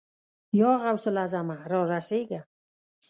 يا 0.59 0.71
غوث 0.81 1.05
الاعظمه! 1.11 1.57
را 1.71 1.79
رسېږه. 1.91 2.41